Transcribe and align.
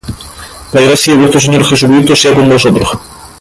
La 0.73 0.81
gracia 0.81 1.13
de 1.13 1.19
nuestro 1.19 1.39
Señor 1.39 1.63
Jesucristo 1.63 2.15
sea 2.15 2.33
con 2.33 2.49
vosotros. 2.49 2.89